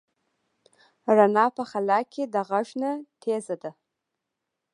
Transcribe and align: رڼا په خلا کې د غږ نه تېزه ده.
رڼا 1.17 1.45
په 1.57 1.63
خلا 1.69 1.99
کې 2.11 2.23
د 2.33 2.35
غږ 2.49 2.67
نه 2.81 2.91
تېزه 3.21 3.55
ده. 3.61 3.71